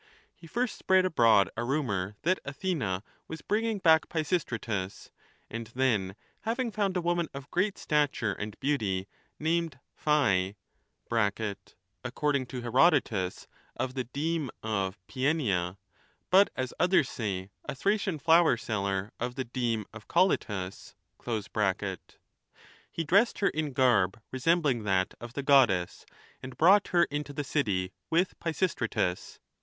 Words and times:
He 0.33 0.47
first 0.47 0.79
spread 0.79 1.05
abroad 1.05 1.51
a 1.55 1.63
rumour 1.63 2.15
that 2.23 2.39
Athena 2.43 3.03
was 3.27 3.43
bringing 3.43 3.77
back 3.77 4.09
Pisistratus, 4.09 5.11
and 5.47 5.67
then, 5.75 6.15
having 6.39 6.71
found 6.71 6.97
a 6.97 7.01
woman 7.01 7.27
of 7.35 7.51
great 7.51 7.77
stature 7.77 8.33
and 8.33 8.59
beauty, 8.59 9.07
named 9.37 9.77
Phye 9.93 10.55
(according 12.03 12.47
to 12.47 12.61
Herodotus, 12.61 13.47
of 13.75 13.93
the 13.93 14.05
deme 14.05 14.49
of 14.63 14.97
Paeania, 15.05 15.77
but 16.31 16.49
as 16.55 16.73
others 16.79 17.07
say 17.07 17.51
a 17.65 17.75
Thracian 17.75 18.17
flower 18.17 18.57
seller 18.57 19.11
of 19.19 19.35
the 19.35 19.45
deme 19.45 19.85
of 19.93 20.07
Collytus), 20.07 20.95
he 22.91 23.03
dressed 23.03 23.37
her 23.37 23.49
in 23.49 23.71
garb 23.73 24.19
resembling 24.31 24.81
that 24.81 25.13
of 25.21 25.33
the 25.33 25.43
goddess 25.43 26.07
and 26.41 26.57
brought 26.57 26.87
her 26.87 27.03
into 27.11 27.33
the 27.33 27.43
city 27.43 27.91
with 28.09 28.33
Pisistratus. 28.39 29.37